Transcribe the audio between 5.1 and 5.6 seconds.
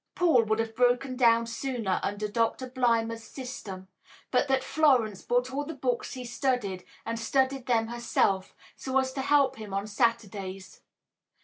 bought